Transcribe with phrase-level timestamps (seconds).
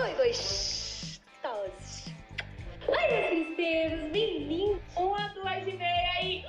[0.00, 2.06] Oi, gostosos!
[2.86, 4.80] Oi, meus princeiros, bem-vindos!
[4.96, 6.44] Uma, duas e meia aí!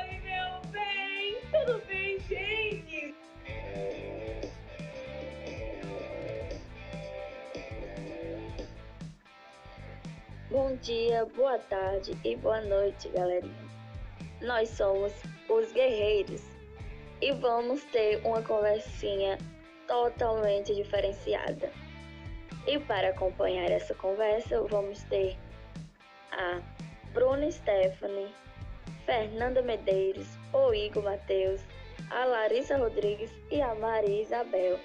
[0.00, 1.36] Oi, meu bem!
[1.52, 3.14] Tudo bem, gente?
[10.50, 13.68] Bom dia, boa tarde e boa noite, galerinha.
[14.40, 15.12] Nós somos
[15.50, 16.42] os Guerreiros
[17.20, 19.36] e vamos ter uma conversinha
[19.88, 21.72] totalmente diferenciada.
[22.66, 25.36] E para acompanhar essa conversa, vamos ter
[26.30, 26.60] a
[27.12, 28.32] Bruna Stephanie,
[29.06, 31.62] Fernanda Medeiros, o Igor Matheus,
[32.10, 34.78] a Larissa Rodrigues e a Maria Isabel.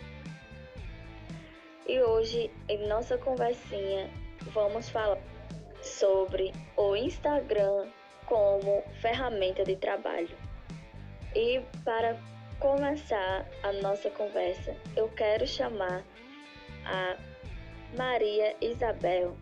[1.85, 4.09] E hoje, em nossa conversinha,
[4.53, 5.19] vamos falar
[5.81, 7.87] sobre o Instagram
[8.25, 10.35] como ferramenta de trabalho.
[11.35, 12.17] E para
[12.59, 16.03] começar a nossa conversa, eu quero chamar
[16.85, 17.17] a
[17.97, 19.35] Maria Isabel,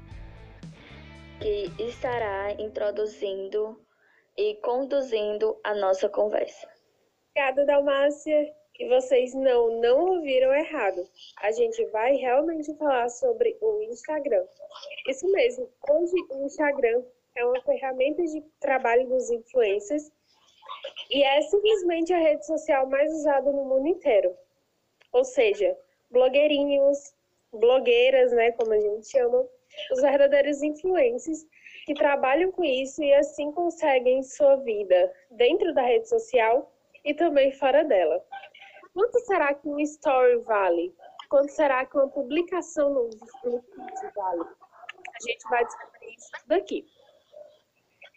[1.40, 3.80] que estará introduzindo
[4.38, 6.68] e conduzindo a nossa conversa.
[7.30, 8.54] Obrigada, Dalmácia.
[8.80, 11.08] E vocês não, não ouviram errado.
[11.42, 14.44] A gente vai realmente falar sobre o Instagram.
[15.08, 15.70] Isso mesmo.
[15.88, 17.04] Hoje o Instagram
[17.36, 20.12] é uma ferramenta de trabalho dos influencers
[21.10, 24.36] e é simplesmente a rede social mais usada no mundo inteiro.
[25.12, 25.78] Ou seja,
[26.10, 27.14] blogueirinhos,
[27.52, 29.46] blogueiras, né, como a gente chama,
[29.92, 31.46] os verdadeiros influencers
[31.86, 36.72] que trabalham com isso e assim conseguem sua vida dentro da rede social
[37.04, 38.24] e também fora dela.
[38.94, 40.94] Quanto será que um story vale?
[41.30, 43.10] Quanto será que uma publicação no,
[43.46, 43.64] no
[44.16, 44.42] vale?
[44.44, 46.86] A gente vai descobrir isso daqui.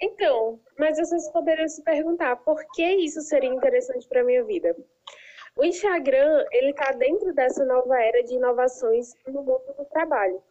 [0.00, 4.76] Então, mas vocês poderiam se perguntar por que isso seria interessante para a minha vida?
[5.56, 10.42] O Instagram, ele está dentro dessa nova era de inovações no mundo do trabalho,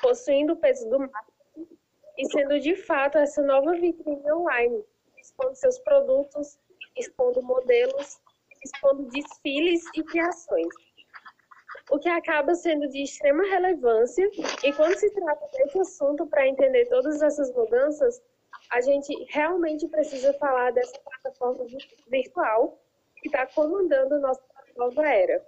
[0.00, 1.78] possuindo o peso do marketing
[2.16, 4.84] e sendo de fato essa nova vitrine online,
[5.20, 6.56] expondo seus produtos,
[6.96, 8.20] expondo modelos,
[8.64, 10.68] expondo desfiles e criações.
[11.90, 14.28] O que acaba sendo de extrema relevância,
[14.62, 18.22] e quando se trata desse assunto para entender todas essas mudanças,
[18.70, 21.64] a gente realmente precisa falar dessa plataforma
[22.08, 22.78] virtual
[23.16, 24.42] que está comandando nossa
[24.76, 25.44] nova era.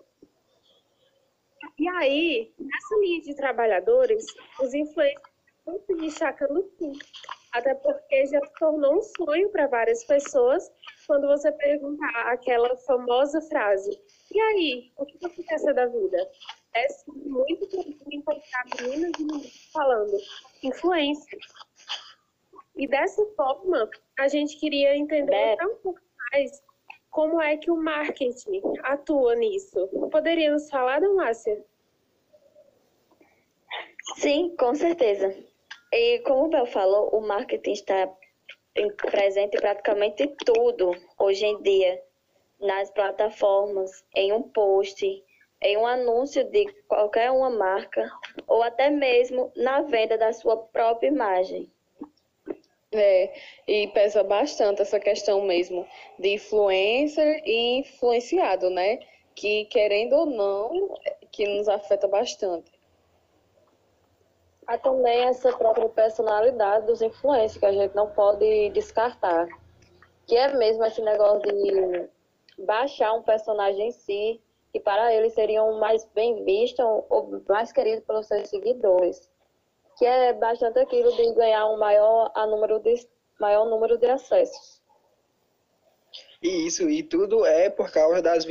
[1.78, 4.24] E aí, nessa linha de trabalhadores,
[4.60, 5.22] os influencers
[5.58, 6.92] estão se destacando sim,
[7.52, 10.70] até porque já se tornou um sonho para várias pessoas
[11.06, 13.90] quando você perguntar aquela famosa frase:
[14.32, 16.30] E aí, o que ser da vida?
[16.74, 20.16] É muito comum encontrar meninas e meninos falando
[20.62, 21.38] influência.
[22.80, 26.00] E dessa forma, a gente queria entender um pouco
[26.32, 26.62] mais
[27.10, 29.86] como é que o marketing atua nisso.
[30.10, 31.62] Poderia nos falar, Damácia?
[34.14, 35.36] Sim, com certeza.
[35.92, 38.10] E como o Bel falou, o marketing está
[39.10, 42.02] presente em praticamente tudo hoje em dia,
[42.58, 45.04] nas plataformas, em um post,
[45.60, 48.10] em um anúncio de qualquer uma marca,
[48.46, 51.70] ou até mesmo na venda da sua própria imagem.
[52.92, 53.32] É,
[53.68, 55.86] e pesa bastante essa questão mesmo
[56.18, 58.98] de influencer e influenciado, né?
[59.32, 60.98] Que querendo ou não,
[61.30, 62.72] que nos afeta bastante.
[64.66, 69.46] Há também essa própria personalidade dos influencers que a gente não pode descartar.
[70.26, 72.08] Que é mesmo esse negócio de
[72.58, 74.40] baixar um personagem em si,
[74.72, 79.29] que para eles seriam mais bem vistos ou mais queridos pelos seus seguidores
[80.00, 83.06] que é bastante aquilo de ganhar um maior, a número de,
[83.38, 84.80] maior número de acessos.
[86.42, 88.46] E isso, e tudo é por causa das,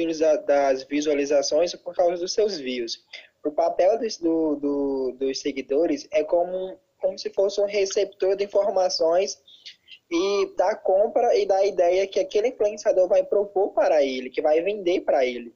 [0.46, 3.04] das visualizações, por causa dos seus views.
[3.44, 8.44] O papel dos, do, do, dos seguidores é como, como se fosse um receptor de
[8.44, 9.42] informações
[10.12, 14.62] e da compra e da ideia que aquele influenciador vai propor para ele, que vai
[14.62, 15.52] vender para ele.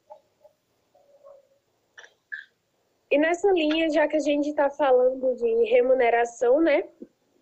[3.14, 6.84] E nessa linha, já que a gente está falando de remuneração, né?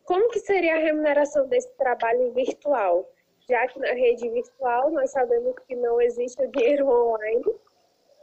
[0.04, 3.10] Como que seria a remuneração desse trabalho virtual?
[3.48, 7.56] Já que na rede virtual nós sabemos que não existe o dinheiro online,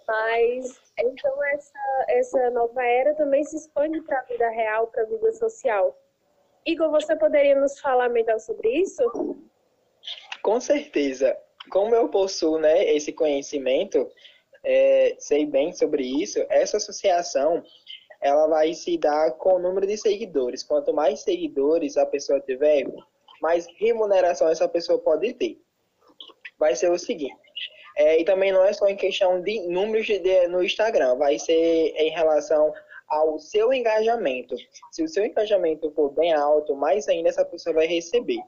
[0.06, 5.06] mas então essa, essa nova era também se expande para a vida real, para a
[5.06, 5.98] vida social.
[6.66, 9.02] Igor, você poderia nos falar melhor sobre isso?
[10.42, 11.34] Com certeza.
[11.70, 14.06] Como eu possuo né, esse conhecimento,
[14.68, 17.64] é, sei bem sobre isso, essa associação
[18.20, 20.62] ela vai se dar com o número de seguidores.
[20.62, 22.84] Quanto mais seguidores a pessoa tiver,
[23.40, 25.58] mais remuneração essa pessoa pode ter.
[26.58, 27.34] Vai ser o seguinte:
[27.96, 31.38] É, e também não é só em questão de números de, de, no Instagram, vai
[31.38, 32.70] ser em relação
[33.08, 34.54] ao seu engajamento.
[34.92, 38.42] Se o seu engajamento for bem alto, mais ainda essa pessoa vai receber.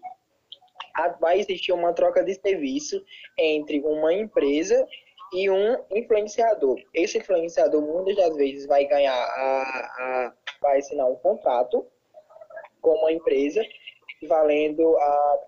[1.18, 3.02] Vai existir uma troca de serviço
[3.38, 4.86] entre uma empresa
[5.32, 6.78] e um influenciador.
[6.94, 9.62] Esse influenciador muitas das vezes vai ganhar a,
[9.98, 11.86] a vai assinar um contrato
[12.80, 13.62] com uma empresa
[14.28, 15.38] valendo a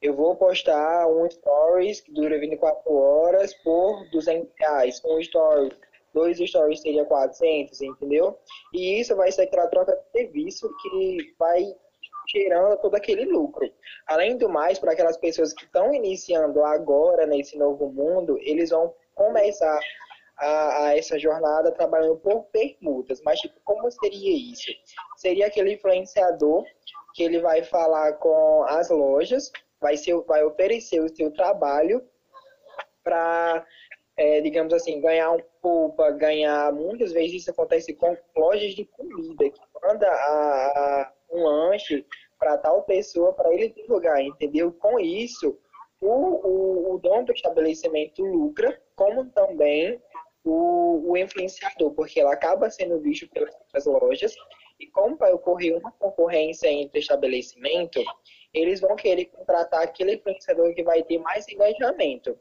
[0.00, 5.02] eu vou postar um stories que dura 24 horas por 200 reais.
[5.04, 5.76] Um story,
[6.14, 8.38] dois stories seria 400, entendeu?
[8.72, 11.74] E isso vai ser aquela troca de serviço que vai
[12.32, 13.68] gerando todo aquele lucro.
[14.06, 18.94] Além do mais, para aquelas pessoas que estão iniciando agora nesse novo mundo, eles vão
[19.14, 19.80] começar
[20.38, 23.20] a, a, essa jornada trabalhando por permutas.
[23.22, 24.70] Mas, tipo, como seria isso?
[25.16, 26.64] Seria aquele influenciador
[27.14, 29.50] que ele vai falar com as lojas,
[29.80, 32.02] vai, ser, vai oferecer o seu trabalho
[33.02, 33.66] para,
[34.16, 36.72] é, digamos assim, ganhar um poupa, ganhar.
[36.72, 42.06] Muitas vezes isso acontece com lojas de comida, que manda a, a um lanche
[42.38, 44.72] para tal pessoa para ele divulgar, entendeu?
[44.72, 45.58] Com isso,
[46.00, 50.00] o, o, o dono do estabelecimento lucra, como também
[50.44, 54.34] o, o influenciador, porque ela acaba sendo visto pelas outras lojas
[54.78, 58.02] e como vai ocorrer uma concorrência entre estabelecimento,
[58.52, 62.38] eles vão querer contratar aquele influenciador que vai ter mais engajamento.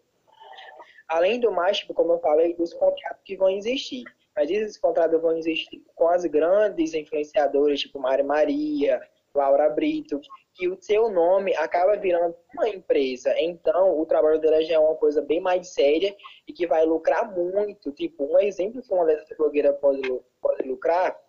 [1.07, 4.03] Além do mais, tipo, como eu falei, dos contratos que vão existir.
[4.39, 9.01] Mas esses contratos vão existir com as grandes influenciadoras, tipo Mari Maria,
[9.35, 10.21] Laura Brito,
[10.53, 13.37] que o seu nome acaba virando uma empresa.
[13.37, 16.15] Então, o trabalho dela já é uma coisa bem mais séria
[16.47, 17.91] e que vai lucrar muito.
[17.91, 20.01] Tipo, um exemplo que uma dessas blogueiras pode,
[20.41, 21.19] pode lucrar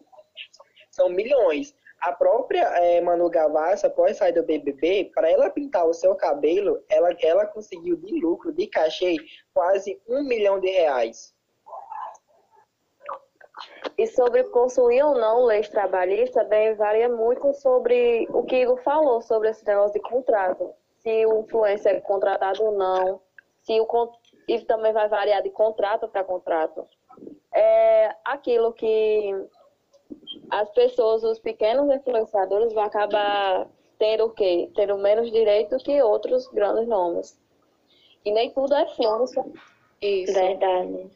[0.93, 1.75] são milhões.
[2.01, 6.81] A própria é, Manu Gavassi, após sair do BBB, para ela pintar o seu cabelo,
[6.89, 9.17] ela, ela conseguiu de lucro, de cachê,
[9.53, 11.35] quase um milhão de reais.
[13.97, 19.21] E sobre possuir ou não leis trabalhistas, também varia muito sobre o que Igor falou
[19.21, 20.73] sobre esse negócio de contrato.
[20.99, 23.21] Se o influencer é contratado ou não.
[23.63, 23.87] Se o,
[24.49, 26.87] e também vai variar de contrato para contrato.
[27.53, 29.35] É aquilo que
[30.51, 33.69] as pessoas, os pequenos influenciadores, vão acabar
[33.99, 34.71] tendo o quê?
[34.75, 37.39] Tendo menos direito que outros grandes nomes.
[38.25, 39.33] E nem tudo é flores.
[40.01, 40.33] Isso.
[40.33, 41.11] Verdade.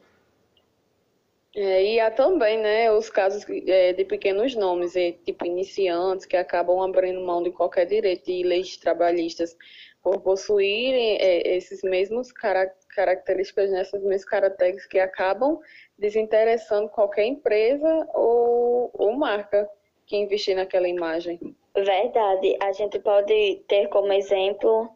[1.55, 6.35] É, e há também, né, os casos é, de pequenos nomes, é, tipo iniciantes, que
[6.35, 9.55] acabam abrindo mão de qualquer direito de leis trabalhistas
[10.03, 15.59] por possuírem é, esses mesmos cara características, né, essas mesmas características que acabam
[15.97, 19.69] desinteressando qualquer empresa ou, ou marca
[20.05, 21.39] que investir naquela imagem.
[21.73, 22.57] Verdade.
[22.61, 24.89] A gente pode ter como exemplo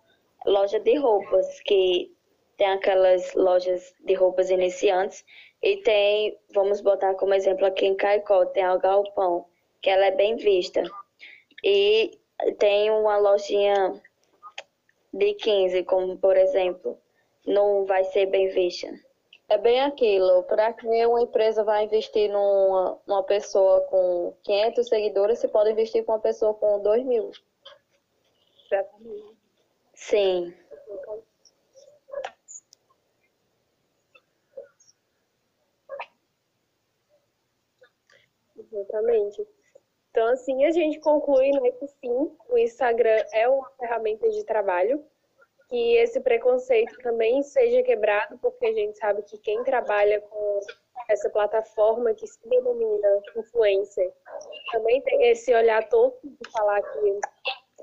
[0.46, 2.14] loja de roupas, que
[2.58, 5.26] tem aquelas lojas de roupas iniciantes
[5.62, 9.46] e tem, vamos botar como exemplo aqui em Caicó, tem a Galpão,
[9.82, 10.82] que ela é bem vista.
[11.64, 12.18] E
[12.58, 14.02] tem uma lojinha
[15.14, 16.98] de 15, como por exemplo,
[17.46, 18.88] não vai ser bem vista.
[19.50, 25.40] É bem aquilo, para que uma empresa vai investir numa, numa pessoa com 500 seguidores,
[25.40, 27.32] você pode investir com uma pessoa com 2 mil.
[29.96, 30.54] Sim.
[38.72, 39.48] Exatamente.
[40.12, 45.04] Então, assim, a gente conclui né, que sim, o Instagram é uma ferramenta de trabalho,
[45.68, 50.60] que esse preconceito também seja quebrado, porque a gente sabe que quem trabalha com
[51.08, 54.12] essa plataforma que se denomina influencer
[54.72, 57.20] também tem esse olhar todo de falar que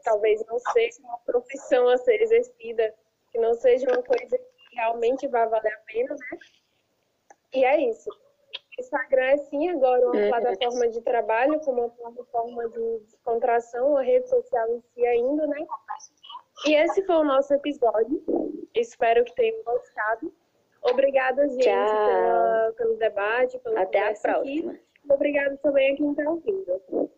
[0.03, 2.95] talvez não seja uma profissão a ser exercida,
[3.31, 6.39] que não seja uma coisa que realmente vai valer a pena, né?
[7.55, 8.11] E é isso.
[8.79, 10.29] Instagram é sim agora uma uhum.
[10.29, 15.67] plataforma de trabalho, como uma plataforma de descontração, a rede social em si ainda, né?
[16.67, 18.23] E esse foi o nosso episódio.
[18.75, 20.33] Espero que tenham gostado.
[20.83, 24.73] Obrigada, gente, pela, pelo debate, pelo Até a próxima.
[24.73, 24.81] Aqui.
[25.09, 27.11] Obrigada também a quem está ouvindo.